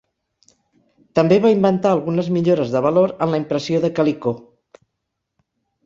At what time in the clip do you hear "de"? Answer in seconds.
2.79-2.83, 3.87-3.95